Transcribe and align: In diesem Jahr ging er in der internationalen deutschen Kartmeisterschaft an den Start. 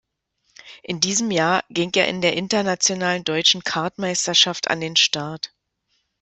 In 0.81 0.99
diesem 0.99 1.29
Jahr 1.29 1.63
ging 1.69 1.91
er 1.93 2.07
in 2.07 2.21
der 2.21 2.35
internationalen 2.35 3.23
deutschen 3.23 3.63
Kartmeisterschaft 3.63 4.67
an 4.67 4.81
den 4.81 4.95
Start. 4.95 5.53